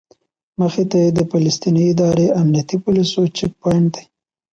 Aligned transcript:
مخې 0.59 0.83
ته 0.89 0.97
یې 1.03 1.09
د 1.17 1.19
فلسطیني 1.31 1.83
ادارې 1.93 2.25
امنیتي 2.41 2.77
پولیسو 2.83 3.21
چیک 3.37 3.51
پواینټ 3.61 3.87
دی. 3.95 4.03